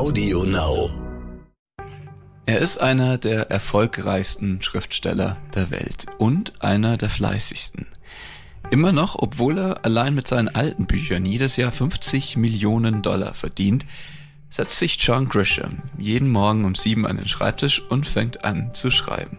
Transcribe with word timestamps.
Audio 0.00 0.44
Now. 0.44 0.88
Er 2.46 2.60
ist 2.60 2.78
einer 2.78 3.18
der 3.18 3.50
erfolgreichsten 3.50 4.62
Schriftsteller 4.62 5.36
der 5.54 5.70
Welt 5.70 6.06
und 6.16 6.54
einer 6.62 6.96
der 6.96 7.10
fleißigsten. 7.10 7.86
Immer 8.70 8.92
noch, 8.92 9.16
obwohl 9.18 9.58
er 9.58 9.84
allein 9.84 10.14
mit 10.14 10.26
seinen 10.26 10.48
alten 10.48 10.86
Büchern 10.86 11.26
jedes 11.26 11.56
Jahr 11.56 11.70
50 11.70 12.38
Millionen 12.38 13.02
Dollar 13.02 13.34
verdient, 13.34 13.84
setzt 14.48 14.78
sich 14.78 14.96
John 14.98 15.28
Grisham 15.28 15.82
jeden 15.98 16.30
Morgen 16.30 16.64
um 16.64 16.74
sieben 16.74 17.06
an 17.06 17.18
den 17.18 17.28
Schreibtisch 17.28 17.82
und 17.90 18.06
fängt 18.06 18.42
an 18.42 18.72
zu 18.72 18.90
schreiben. 18.90 19.36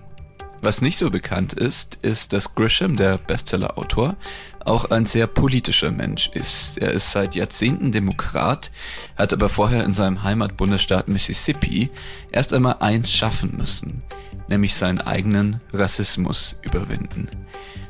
Was 0.64 0.84
nicht 0.84 1.00
so 1.00 1.10
bekannt 1.10 1.54
ist, 1.54 1.98
ist, 2.04 2.34
dass 2.34 2.54
Grisham, 2.54 2.96
der 2.96 3.18
Bestseller-Autor, 3.18 4.16
auch 4.64 4.86
ein 4.92 5.08
sehr 5.08 5.26
politischer 5.26 5.90
Mensch 5.90 6.30
ist. 6.36 6.78
Er 6.78 6.92
ist 6.92 7.12
seit 7.12 7.34
Jahrzehnten 7.34 7.92
Demokrat, 7.92 8.72
hat 9.16 9.34
aber 9.34 9.50
vorher 9.50 9.84
in 9.84 9.94
seinem 9.94 10.22
Heimatbundesstaat 10.22 11.08
Mississippi 11.08 11.90
erst 12.32 12.54
einmal 12.54 12.76
eins 12.80 13.12
schaffen 13.12 13.58
müssen, 13.58 14.04
nämlich 14.50 14.76
seinen 14.76 15.02
eigenen 15.02 15.62
Rassismus 15.74 16.60
überwinden. 16.62 17.28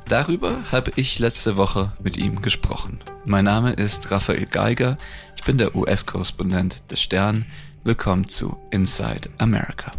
Darüber 0.07 0.71
habe 0.71 0.93
ich 0.95 1.19
letzte 1.19 1.57
Woche 1.57 1.91
mit 2.01 2.15
ihm 2.15 2.41
gesprochen. 2.41 2.99
Mein 3.25 3.45
Name 3.45 3.73
ist 3.73 4.11
Raphael 4.11 4.45
Geiger, 4.45 4.97
ich 5.35 5.43
bin 5.43 5.57
der 5.57 5.75
US-Korrespondent 5.75 6.89
des 6.89 7.01
Stern. 7.01 7.45
Willkommen 7.83 8.29
zu 8.29 8.57
Inside 8.71 9.29
America. 9.39 9.91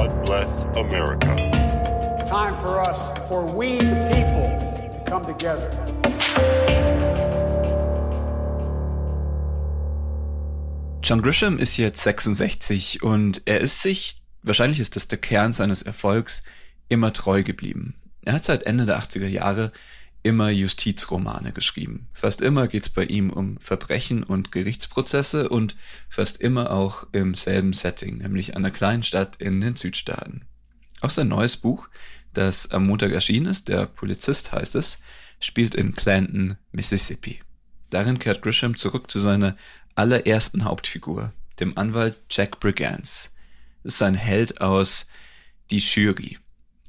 God 0.00 0.24
bless 0.24 0.48
America. 0.76 1.36
Time 2.26 2.54
for 2.62 2.80
us, 2.80 2.98
for 3.28 3.44
we 3.54 3.76
the 3.76 4.08
people, 4.10 4.48
to 4.94 5.04
come 5.04 5.22
together. 5.26 5.68
John 11.02 11.20
Grisham 11.20 11.58
ist 11.58 11.76
jetzt 11.76 12.00
66 12.02 13.02
und 13.02 13.42
er 13.44 13.60
ist 13.60 13.82
sich, 13.82 14.16
wahrscheinlich 14.42 14.80
ist 14.80 14.96
das 14.96 15.06
der 15.06 15.18
Kern 15.18 15.52
seines 15.52 15.82
Erfolgs, 15.82 16.44
immer 16.88 17.12
treu 17.12 17.42
geblieben. 17.42 17.94
Er 18.24 18.32
hat 18.32 18.44
seit 18.46 18.62
Ende 18.62 18.86
der 18.86 19.00
80er 19.00 19.28
Jahre 19.28 19.70
immer 20.22 20.50
Justizromane 20.50 21.52
geschrieben. 21.52 22.08
Fast 22.12 22.42
immer 22.42 22.68
geht's 22.68 22.88
bei 22.88 23.04
ihm 23.04 23.30
um 23.30 23.58
Verbrechen 23.58 24.22
und 24.22 24.52
Gerichtsprozesse 24.52 25.48
und 25.48 25.76
fast 26.08 26.40
immer 26.40 26.70
auch 26.70 27.06
im 27.12 27.34
selben 27.34 27.72
Setting, 27.72 28.18
nämlich 28.18 28.56
einer 28.56 28.70
kleinen 28.70 29.02
Stadt 29.02 29.36
in 29.36 29.60
den 29.60 29.76
Südstaaten. 29.76 30.42
Auch 31.00 31.10
sein 31.10 31.28
neues 31.28 31.56
Buch, 31.56 31.88
das 32.34 32.70
am 32.70 32.86
Montag 32.86 33.12
erschienen 33.12 33.46
ist, 33.46 33.68
der 33.68 33.86
Polizist 33.86 34.52
heißt 34.52 34.74
es, 34.74 34.98
spielt 35.40 35.74
in 35.74 35.94
Clanton, 35.94 36.56
Mississippi. 36.72 37.40
Darin 37.88 38.18
kehrt 38.18 38.42
Grisham 38.42 38.76
zurück 38.76 39.10
zu 39.10 39.18
seiner 39.18 39.56
allerersten 39.94 40.64
Hauptfigur, 40.64 41.32
dem 41.58 41.76
Anwalt 41.76 42.22
Jack 42.30 42.60
Brigance. 42.60 43.30
Es 43.82 43.94
ist 43.94 44.02
ein 44.02 44.14
Held 44.14 44.60
aus 44.60 45.06
Die 45.70 45.78
Jury, 45.78 46.38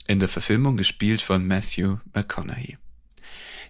in 0.08 0.20
der 0.20 0.30
Verfilmung 0.30 0.78
gespielt 0.78 1.22
von 1.22 1.48
Matthew 1.48 1.98
McConaughey. 2.14 2.78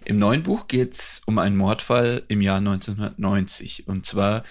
Im 0.04 0.18
neuen 0.18 0.42
Buch 0.42 0.66
geht's 0.66 1.22
um 1.26 1.38
einen 1.38 1.56
Mordfall 1.56 2.24
im 2.28 2.40
Jahr 2.40 2.58
1990. 2.58 3.86
Und 3.86 4.04
zwar 4.04 4.42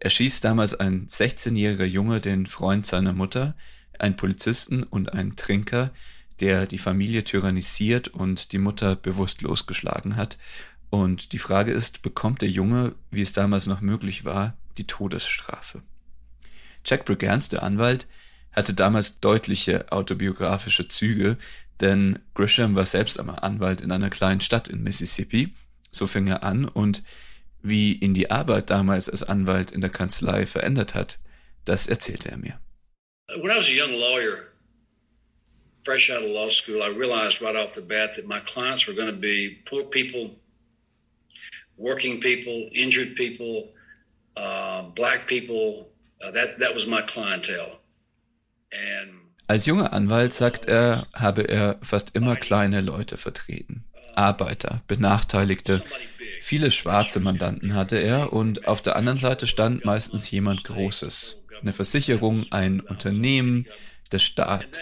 erschießt 0.00 0.44
damals 0.44 0.74
ein 0.74 1.06
16-jähriger 1.06 1.84
Junge 1.84 2.20
den 2.20 2.46
Freund 2.46 2.86
seiner 2.86 3.12
Mutter, 3.12 3.56
einen 3.98 4.16
Polizisten 4.16 4.82
und 4.82 5.12
einen 5.12 5.34
Trinker, 5.34 5.90
der 6.40 6.66
die 6.66 6.78
Familie 6.78 7.24
tyrannisiert 7.24 8.08
und 8.08 8.52
die 8.52 8.58
Mutter 8.58 8.96
bewusstlos 8.96 9.66
geschlagen 9.66 10.16
hat. 10.16 10.38
Und 10.90 11.32
die 11.32 11.38
Frage 11.38 11.72
ist, 11.72 12.02
bekommt 12.02 12.42
der 12.42 12.50
Junge, 12.50 12.94
wie 13.10 13.22
es 13.22 13.32
damals 13.32 13.66
noch 13.66 13.80
möglich 13.80 14.24
war, 14.24 14.56
die 14.76 14.86
Todesstrafe? 14.86 15.82
Jack 16.84 17.06
Brigance, 17.06 17.50
der 17.50 17.62
Anwalt, 17.62 18.06
hatte 18.52 18.74
damals 18.74 19.20
deutliche 19.20 19.90
autobiografische 19.90 20.88
Züge, 20.88 21.38
denn 21.80 22.18
Grisham 22.34 22.76
war 22.76 22.86
selbst 22.86 23.18
einmal 23.18 23.38
Anwalt 23.40 23.80
in 23.80 23.92
einer 23.92 24.10
kleinen 24.10 24.40
Stadt 24.40 24.68
in 24.68 24.82
Mississippi. 24.82 25.54
So 25.90 26.06
fing 26.06 26.28
er 26.28 26.42
an 26.42 26.66
und 26.66 27.02
wie 27.62 27.94
ihn 27.94 28.14
die 28.14 28.30
Arbeit 28.30 28.70
damals 28.70 29.08
als 29.08 29.22
Anwalt 29.22 29.70
in 29.70 29.80
der 29.80 29.90
Kanzlei 29.90 30.46
verändert 30.46 30.94
hat, 30.94 31.18
das 31.64 31.86
erzählte 31.86 32.30
er 32.30 32.38
mir. 32.38 32.60
When 33.28 33.50
I 33.50 33.56
was 33.56 33.68
a 33.68 33.72
young 33.72 33.92
lawyer, 33.92 34.48
fresh 35.84 36.10
out 36.10 36.22
of 36.22 36.30
law 36.30 36.48
school, 36.48 36.82
I 36.82 36.88
realized 36.88 37.42
right 37.42 37.56
off 37.56 37.74
the 37.74 37.82
bat 37.82 38.14
that 38.14 38.26
my 38.26 38.40
clients 38.40 38.86
were 38.86 38.94
going 38.94 39.10
to 39.10 39.20
be 39.20 39.58
poor 39.66 39.84
people, 39.84 40.36
working 41.76 42.20
people, 42.20 42.70
injured 42.72 43.16
people, 43.16 43.72
uh, 44.36 44.82
black 44.94 45.26
people. 45.26 45.88
Uh, 46.20 46.32
that 46.32 46.58
that 46.58 46.74
was 46.74 46.86
my 46.86 47.00
clientele. 47.02 47.78
And 48.72 49.27
als 49.48 49.66
junger 49.66 49.92
Anwalt, 49.92 50.32
sagt 50.32 50.66
er, 50.66 51.06
habe 51.14 51.42
er 51.42 51.78
fast 51.82 52.14
immer 52.14 52.36
kleine 52.36 52.80
Leute 52.82 53.16
vertreten. 53.16 53.84
Arbeiter, 54.14 54.82
Benachteiligte, 54.88 55.82
viele 56.40 56.70
schwarze 56.70 57.18
Mandanten 57.20 57.74
hatte 57.74 57.96
er 57.96 58.32
und 58.32 58.68
auf 58.68 58.82
der 58.82 58.96
anderen 58.96 59.18
Seite 59.18 59.46
stand 59.46 59.84
meistens 59.84 60.30
jemand 60.30 60.64
Großes. 60.64 61.42
Eine 61.60 61.72
Versicherung, 61.72 62.46
ein 62.50 62.80
Unternehmen, 62.80 63.66
der 64.12 64.18
Staat. 64.18 64.80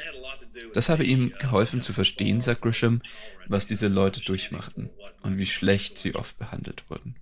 Das 0.75 0.89
habe 0.89 1.05
ihm 1.05 1.33
geholfen 1.39 1.81
zu 1.81 1.93
verstehen, 1.93 2.41
sagt 2.41 2.63
Grisham, 2.63 3.03
was 3.47 3.67
diese 3.67 3.89
Leute 3.89 4.21
durchmachten 4.21 4.91
und 5.23 5.39
wie 5.39 5.47
schlecht 5.47 5.97
sie 5.97 6.15
oft 6.15 6.39
behandelt 6.39 6.85
wurden. 6.89 7.15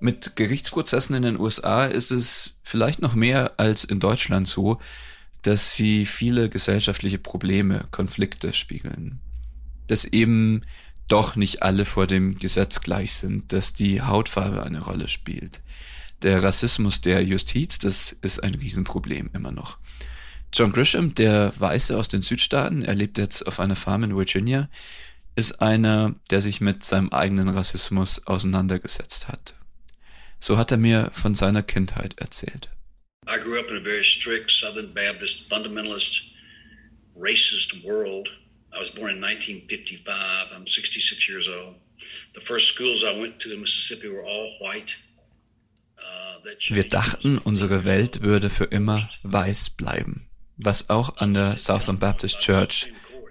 Mit 0.00 0.36
Gerichtsprozessen 0.36 1.16
in 1.16 1.22
den 1.22 1.40
USA 1.40 1.86
ist 1.86 2.12
es 2.12 2.54
vielleicht 2.62 3.02
noch 3.02 3.14
mehr 3.14 3.54
als 3.58 3.84
in 3.84 3.98
Deutschland 3.98 4.46
so, 4.46 4.78
dass 5.42 5.74
sie 5.74 6.06
viele 6.06 6.48
gesellschaftliche 6.48 7.18
Probleme, 7.18 7.86
Konflikte 7.90 8.52
spiegeln. 8.52 9.20
Dass 9.86 10.04
eben 10.04 10.62
doch 11.08 11.36
nicht 11.36 11.62
alle 11.62 11.84
vor 11.84 12.06
dem 12.06 12.38
Gesetz 12.38 12.80
gleich 12.80 13.14
sind, 13.14 13.52
dass 13.52 13.72
die 13.72 14.02
Hautfarbe 14.02 14.62
eine 14.62 14.80
Rolle 14.80 15.08
spielt. 15.08 15.62
Der 16.22 16.42
Rassismus 16.42 17.00
der 17.00 17.24
Justiz, 17.24 17.78
das 17.78 18.12
ist 18.22 18.42
ein 18.42 18.54
Riesenproblem 18.54 19.30
immer 19.32 19.52
noch. 19.52 19.78
John 20.52 20.72
Grisham, 20.72 21.14
der 21.14 21.52
Weiße 21.58 21.96
aus 21.96 22.08
den 22.08 22.22
Südstaaten, 22.22 22.82
er 22.82 22.94
lebt 22.94 23.18
jetzt 23.18 23.46
auf 23.46 23.60
einer 23.60 23.76
Farm 23.76 24.04
in 24.04 24.16
Virginia, 24.16 24.68
ist 25.36 25.60
einer, 25.60 26.14
der 26.30 26.40
sich 26.40 26.60
mit 26.60 26.84
seinem 26.84 27.10
eigenen 27.10 27.48
Rassismus 27.48 28.26
auseinandergesetzt 28.26 29.28
hat. 29.28 29.54
So 30.40 30.56
hat 30.56 30.70
er 30.70 30.78
mir 30.78 31.10
von 31.12 31.34
seiner 31.34 31.62
Kindheit 31.62 32.18
erzählt. 32.18 32.70
I 33.26 33.38
grew 33.38 33.58
up 33.58 33.70
in 33.70 33.76
a 33.76 33.80
very 33.80 34.04
strict 34.04 34.50
Southern 34.50 34.94
Baptist, 34.94 35.48
fundamentalist, 35.50 36.22
racist 37.14 37.84
world. 37.84 38.30
I 38.72 38.78
was 38.78 38.90
born 38.90 39.10
in 39.10 39.20
1955. 39.20 40.52
I'm 40.54 40.66
66 40.66 41.28
years 41.28 41.48
old. 41.48 41.74
The 42.34 42.40
first 42.40 42.68
schools 42.68 43.04
I 43.04 43.20
went 43.20 43.38
to 43.40 43.52
in 43.52 43.60
Mississippi 43.60 44.08
were 44.08 44.24
all 44.24 44.48
white. 44.60 44.94
Uh, 45.98 46.74
Wir 46.74 46.88
dachten, 46.88 47.38
unsere 47.38 47.84
Welt 47.84 48.22
würde 48.22 48.48
für 48.48 48.64
immer 48.64 49.06
weiß 49.24 49.70
bleiben, 49.70 50.28
was 50.56 50.88
auch 50.88 51.18
an 51.18 51.34
der 51.34 51.58
Southern 51.58 51.98
Baptist 51.98 52.38
Church, 52.38 52.86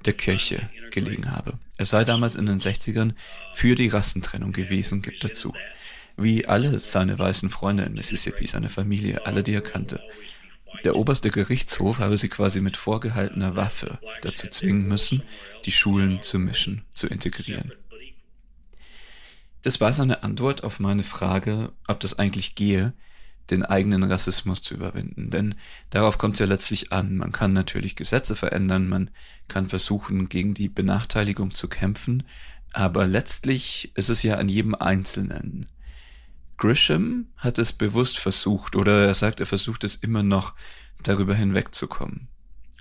der 0.06 0.14
Kirche, 0.14 0.70
gelegen 0.92 1.32
habe. 1.32 1.58
Es 1.78 1.90
sei 1.90 2.04
damals 2.04 2.36
in 2.36 2.46
den 2.46 2.60
60ern 2.60 3.14
für 3.54 3.76
die 3.76 3.88
Rassentrennung 3.88 4.52
gewesen, 4.52 5.02
gibt 5.02 5.24
dazu 5.24 5.54
wie 6.18 6.48
alle 6.48 6.80
seine 6.80 7.18
weißen 7.18 7.50
Freunde 7.50 7.84
in 7.84 7.94
Mississippi, 7.94 8.48
seine 8.48 8.70
Familie, 8.70 9.26
alle, 9.26 9.44
die 9.44 9.54
er 9.54 9.62
kannte. 9.62 10.02
Der 10.84 10.96
oberste 10.96 11.30
Gerichtshof 11.30 12.00
habe 12.00 12.18
sie 12.18 12.30
quasi 12.30 12.60
mit 12.60 12.76
vorgehaltener 12.76 13.56
Waffe 13.56 14.00
dazu 14.22 14.48
zwingen 14.48 14.88
müssen, 14.88 15.24
die 15.66 15.72
Schulen 15.72 16.22
zu 16.22 16.40
mischen, 16.40 16.84
zu 16.94 17.08
integrieren. 17.08 17.72
Das 19.62 19.82
war 19.82 19.94
seine 19.94 20.24
Antwort 20.24 20.64
auf 20.64 20.80
meine 20.80 21.04
Frage, 21.04 21.72
ob 21.88 22.00
das 22.00 22.20
eigentlich 22.20 22.56
gehe, 22.56 22.94
den 23.50 23.64
eigenen 23.64 24.04
Rassismus 24.04 24.62
zu 24.62 24.74
überwinden. 24.74 25.30
Denn 25.30 25.56
darauf 25.90 26.18
kommt 26.18 26.36
es 26.36 26.40
ja 26.40 26.46
letztlich 26.46 26.92
an. 26.92 27.16
Man 27.16 27.32
kann 27.32 27.54
natürlich 27.54 27.96
Gesetze 27.96 28.36
verändern, 28.36 28.88
man 28.88 29.10
kann 29.48 29.68
versuchen, 29.68 30.30
gegen 30.30 30.54
die 30.54 30.70
Benachteiligung 30.70 31.52
zu 31.52 31.68
kämpfen, 31.68 32.24
aber 32.74 33.08
letztlich 33.08 33.92
ist 33.96 34.10
es 34.10 34.24
ja 34.24 34.36
an 34.36 34.50
jedem 34.50 34.76
Einzelnen, 34.76 35.68
Grisham 36.58 37.28
hat 37.38 37.60
es 37.60 37.72
bewusst 37.72 38.18
versucht 38.18 38.76
oder 38.76 39.06
er 39.06 39.14
sagt, 39.14 39.40
er 39.40 39.46
versucht 39.46 39.84
es 39.84 39.96
immer 39.96 40.24
noch, 40.24 40.54
darüber 41.04 41.36
hinwegzukommen. 41.36 42.28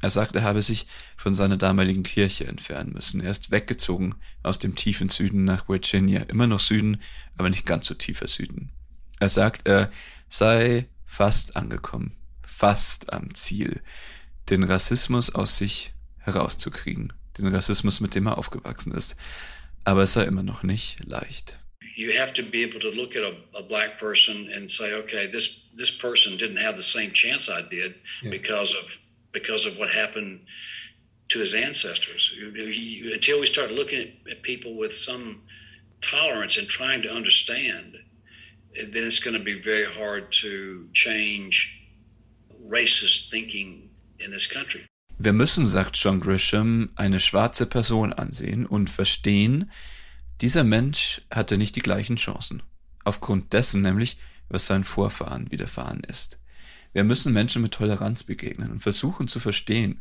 Er 0.02 0.10
sagt, 0.10 0.36
er 0.36 0.42
habe 0.42 0.62
sich 0.62 0.86
von 1.16 1.34
seiner 1.34 1.56
damaligen 1.56 2.02
Kirche 2.02 2.46
entfernen 2.46 2.92
müssen. 2.92 3.20
Er 3.20 3.30
ist 3.30 3.50
weggezogen 3.50 4.14
aus 4.42 4.58
dem 4.58 4.76
tiefen 4.76 5.08
Süden 5.08 5.44
nach 5.44 5.68
Virginia. 5.68 6.22
Immer 6.22 6.46
noch 6.46 6.60
Süden, 6.60 7.00
aber 7.36 7.48
nicht 7.48 7.66
ganz 7.66 7.86
so 7.86 7.94
tiefer 7.94 8.28
Süden. 8.28 8.70
Er 9.18 9.28
sagt, 9.28 9.66
er 9.66 9.90
sei 10.28 10.86
fast 11.06 11.56
angekommen, 11.56 12.12
fast 12.46 13.12
am 13.12 13.34
Ziel, 13.34 13.80
den 14.50 14.64
Rassismus 14.64 15.34
aus 15.34 15.56
sich 15.56 15.94
herauszukriegen. 16.18 17.12
Den 17.38 17.48
Rassismus, 17.48 18.00
mit 18.00 18.14
dem 18.14 18.26
er 18.26 18.38
aufgewachsen 18.38 18.92
ist. 18.92 19.16
Aber 19.84 20.02
es 20.02 20.12
sei 20.12 20.24
immer 20.24 20.42
noch 20.42 20.62
nicht 20.62 21.04
leicht. 21.04 21.58
You 21.96 22.12
have 22.12 22.32
to 22.34 22.42
be 22.42 22.62
able 22.62 22.78
to 22.80 22.90
look 22.90 23.16
at 23.16 23.22
a, 23.22 23.34
a 23.54 23.62
black 23.62 23.98
person 23.98 24.50
and 24.54 24.70
say, 24.70 24.92
okay, 24.92 25.26
this 25.26 25.64
this 25.74 25.90
person 25.90 26.36
didn't 26.36 26.58
have 26.58 26.76
the 26.76 26.82
same 26.82 27.10
chance 27.12 27.48
I 27.50 27.62
did 27.62 27.94
yeah. 28.22 28.30
because 28.30 28.74
of 28.74 28.98
because 29.32 29.66
of 29.66 29.78
what 29.78 29.90
happened 29.90 30.40
to 31.28 31.40
his 31.40 31.54
ancestors. 31.54 32.32
He, 32.54 33.10
until 33.12 33.40
we 33.40 33.46
start 33.46 33.72
looking 33.72 34.00
at, 34.00 34.30
at 34.30 34.42
people 34.42 34.76
with 34.76 34.94
some 34.94 35.42
tolerance 36.00 36.56
and 36.58 36.68
trying 36.68 37.02
to 37.02 37.10
understand, 37.10 37.96
then 38.74 39.04
it's 39.04 39.20
going 39.20 39.36
to 39.36 39.42
be 39.42 39.58
very 39.60 39.86
hard 39.86 40.30
to 40.42 40.88
change 40.92 41.54
racist 42.68 43.30
thinking 43.30 43.90
in 44.18 44.30
this 44.30 44.46
country. 44.46 44.86
Wir 45.18 45.32
müssen, 45.32 45.66
sagt 45.66 45.96
John 45.96 46.20
Grisham, 46.20 46.90
eine 46.94 47.20
schwarze 47.20 47.66
Person 47.66 48.12
ansehen 48.12 48.66
und 48.66 48.90
verstehen, 48.90 49.70
dieser 50.40 50.64
Mensch 50.64 51.22
hatte 51.30 51.56
nicht 51.56 51.76
die 51.76 51.82
gleichen 51.82 52.16
Chancen. 52.16 52.62
Aufgrund 53.04 53.52
dessen 53.52 53.82
nämlich, 53.82 54.18
was 54.48 54.66
seinen 54.66 54.84
Vorfahren 54.84 55.50
widerfahren 55.50 56.00
ist. 56.00 56.38
Wir 56.92 57.04
müssen 57.04 57.32
Menschen 57.32 57.62
mit 57.62 57.72
Toleranz 57.72 58.24
begegnen 58.24 58.70
und 58.70 58.80
versuchen 58.80 59.28
zu 59.28 59.40
verstehen, 59.40 60.00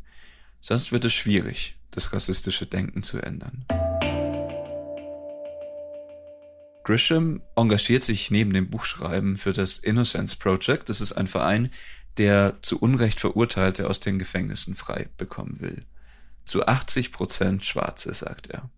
sonst 0.61 0.91
wird 0.91 1.05
es 1.05 1.13
schwierig, 1.13 1.77
das 1.91 2.13
rassistische 2.13 2.65
Denken 2.65 3.03
zu 3.03 3.21
ändern. 3.21 3.65
Grisham 6.83 7.41
engagiert 7.55 8.03
sich 8.03 8.29
neben 8.29 8.53
dem 8.53 8.69
Buchschreiben 8.69 9.37
für 9.37 9.53
das 9.53 9.77
Innocence 9.79 10.35
Project. 10.35 10.89
Das 10.89 11.01
ist 11.01 11.13
ein 11.13 11.27
Verein, 11.27 11.71
der 12.17 12.57
zu 12.61 12.79
Unrecht 12.79 13.19
Verurteilte 13.19 13.89
aus 13.89 13.99
den 13.99 14.19
Gefängnissen 14.19 14.75
frei 14.75 15.09
bekommen 15.17 15.59
will. 15.59 15.85
Zu 16.45 16.67
80 16.67 17.11
Prozent 17.11 17.65
Schwarze, 17.65 18.13
sagt 18.13 18.47
er. 18.47 18.69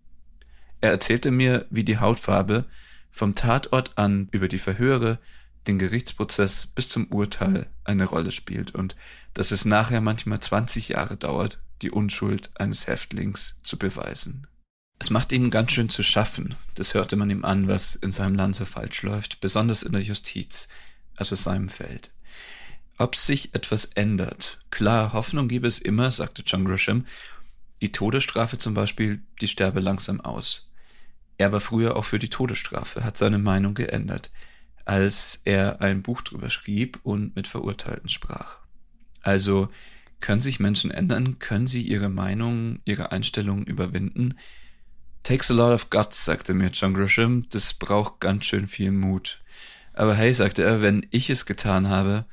Er 0.80 0.90
erzählte 0.90 1.30
mir, 1.30 1.66
wie 1.70 1.84
die 1.84 1.98
Hautfarbe 1.98 2.64
vom 3.10 3.34
Tatort 3.34 3.98
an 3.98 4.28
über 4.30 4.48
die 4.48 4.58
Verhöre, 4.58 5.18
den 5.66 5.78
Gerichtsprozess 5.78 6.66
bis 6.66 6.88
zum 6.88 7.06
Urteil 7.08 7.66
eine 7.84 8.04
Rolle 8.04 8.32
spielt 8.32 8.74
und 8.74 8.96
dass 9.34 9.50
es 9.50 9.64
nachher 9.64 10.00
manchmal 10.00 10.40
20 10.40 10.88
Jahre 10.90 11.16
dauert, 11.16 11.58
die 11.82 11.90
Unschuld 11.90 12.50
eines 12.58 12.86
Häftlings 12.86 13.56
zu 13.62 13.78
beweisen. 13.78 14.46
Es 14.98 15.10
macht 15.10 15.30
ihm 15.30 15.50
ganz 15.50 15.72
schön 15.72 15.88
zu 15.88 16.02
schaffen, 16.02 16.56
das 16.74 16.94
hörte 16.94 17.16
man 17.16 17.30
ihm 17.30 17.44
an, 17.44 17.68
was 17.68 17.94
in 17.94 18.10
seinem 18.10 18.34
Land 18.34 18.56
so 18.56 18.64
falsch 18.64 19.02
läuft, 19.02 19.40
besonders 19.40 19.84
in 19.84 19.92
der 19.92 20.02
Justiz, 20.02 20.68
also 21.14 21.36
seinem 21.36 21.68
Feld. 21.68 22.12
Ob 22.96 23.14
sich 23.14 23.54
etwas 23.54 23.84
ändert. 23.84 24.58
Klar, 24.70 25.12
Hoffnung 25.12 25.46
gebe 25.46 25.68
es 25.68 25.78
immer, 25.78 26.10
sagte 26.10 26.42
John 26.44 26.64
Grisham. 26.64 27.06
Die 27.80 27.92
Todesstrafe 27.92 28.58
zum 28.58 28.74
Beispiel, 28.74 29.22
die 29.40 29.46
sterbe 29.46 29.78
langsam 29.78 30.20
aus. 30.20 30.67
Er 31.38 31.52
war 31.52 31.60
früher 31.60 31.96
auch 31.96 32.04
für 32.04 32.18
die 32.18 32.28
Todesstrafe, 32.28 33.04
hat 33.04 33.16
seine 33.16 33.38
Meinung 33.38 33.74
geändert, 33.74 34.30
als 34.84 35.40
er 35.44 35.80
ein 35.80 36.02
Buch 36.02 36.20
drüber 36.22 36.50
schrieb 36.50 36.98
und 37.04 37.36
mit 37.36 37.46
Verurteilten 37.46 38.08
sprach. 38.08 38.58
Also 39.22 39.68
können 40.20 40.40
sich 40.40 40.58
Menschen 40.58 40.90
ändern, 40.90 41.38
können 41.38 41.68
sie 41.68 41.82
ihre 41.82 42.08
Meinung, 42.08 42.80
ihre 42.84 43.12
Einstellungen 43.12 43.64
überwinden. 43.64 44.36
Takes 45.22 45.50
a 45.50 45.54
lot 45.54 45.72
of 45.72 45.90
guts, 45.90 46.24
sagte 46.24 46.54
mir 46.54 46.70
John 46.70 46.94
Grisham, 46.94 47.48
das 47.50 47.74
braucht 47.74 48.20
ganz 48.20 48.46
schön 48.46 48.66
viel 48.66 48.90
Mut. 48.90 49.40
Aber 49.92 50.14
hey, 50.14 50.34
sagte 50.34 50.64
er, 50.64 50.82
wenn 50.82 51.06
ich 51.10 51.30
es 51.30 51.46
getan 51.46 51.88
habe, 51.88 52.24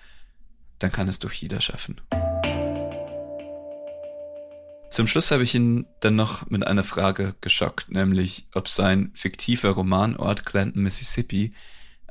dann 0.80 0.92
kann 0.92 1.08
es 1.08 1.20
doch 1.20 1.32
jeder 1.32 1.62
schaffen. 1.62 2.02
Zum 4.96 5.08
Schluss 5.08 5.30
habe 5.32 5.44
ich 5.44 5.54
ihn 5.54 5.86
dann 6.00 6.16
noch 6.16 6.50
mit 6.50 6.66
einer 6.66 6.86
Frage 6.86 7.36
geschockt, 7.42 7.92
nämlich 7.92 8.46
ob 8.54 8.70
sein 8.70 9.12
fiktiver 9.14 9.72
Romanort 9.72 10.46
Clanton, 10.46 10.84
Mississippi 10.84 11.54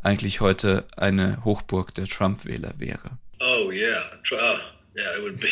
eigentlich 0.02 0.42
heute 0.42 0.86
eine 0.94 1.42
Hochburg 1.46 1.94
der 1.94 2.04
Trump-Wähler 2.04 2.74
wäre. 2.76 3.16
Oh 3.40 3.70
yeah, 3.70 4.04
uh, 4.32 4.58
yeah, 4.94 5.16
it 5.16 5.22
would 5.22 5.40
be. 5.40 5.48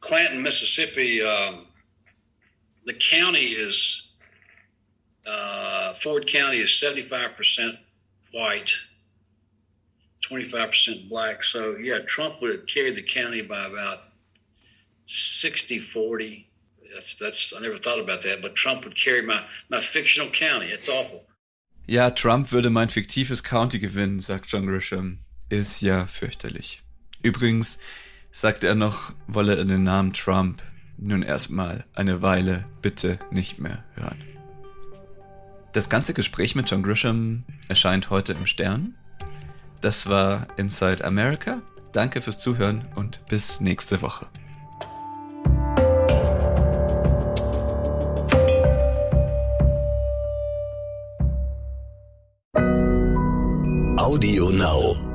Clanton, 0.00 0.42
Mississippi. 0.42 1.20
Um, 1.22 1.66
the 2.86 2.94
county 2.94 3.52
is 3.52 4.14
uh, 5.26 5.92
Ford 5.92 6.26
County 6.26 6.62
is 6.62 6.80
seventy 6.80 7.02
five 7.02 7.36
percent 7.36 7.76
white. 8.32 8.72
25% 10.22 11.10
black. 11.10 11.44
So, 11.44 11.76
yeah, 11.76 11.98
Trump 12.04 12.40
would 12.40 12.66
carry 12.66 12.92
the 12.92 13.02
county 13.02 13.42
by 13.42 13.66
about 13.66 13.98
60 15.06 15.80
40. 15.80 16.48
That's, 16.92 17.16
that's, 17.16 17.52
I 17.56 17.60
never 17.60 17.76
thought 17.76 18.00
about 18.00 18.22
that, 18.22 18.40
but 18.42 18.54
Trump 18.54 18.84
would 18.84 18.96
carry 18.96 19.22
my, 19.22 19.40
my 19.68 19.80
fictional 19.80 20.30
county. 20.30 20.66
It's 20.72 20.88
awful. 20.88 21.26
Ja, 21.86 22.10
Trump 22.10 22.50
würde 22.50 22.70
mein 22.70 22.88
fiktives 22.88 23.42
County 23.42 23.78
gewinnen, 23.78 24.18
sagt 24.20 24.50
John 24.50 24.66
Grisham. 24.66 25.18
Ist 25.48 25.82
ja 25.82 26.06
fürchterlich. 26.06 26.82
Übrigens 27.22 27.78
sagte 28.32 28.66
er 28.66 28.74
noch, 28.74 29.14
wolle 29.28 29.56
er 29.56 29.64
den 29.64 29.84
Namen 29.84 30.12
Trump 30.12 30.62
nun 30.98 31.22
erstmal 31.22 31.84
eine 31.94 32.22
Weile 32.22 32.64
bitte 32.82 33.18
nicht 33.30 33.58
mehr 33.58 33.84
hören. 33.94 34.22
Das 35.72 35.88
ganze 35.88 36.14
Gespräch 36.14 36.54
mit 36.54 36.70
John 36.70 36.82
Grisham 36.82 37.44
erscheint 37.68 38.10
heute 38.10 38.32
im 38.32 38.46
Stern 38.46 38.96
das 39.80 40.08
war 40.08 40.46
Inside 40.56 41.04
America. 41.04 41.62
Danke 41.92 42.20
fürs 42.20 42.38
Zuhören 42.38 42.86
und 42.94 43.24
bis 43.28 43.60
nächste 43.60 44.02
Woche. 44.02 44.26
Audio 54.16 54.48
Now. 54.48 55.05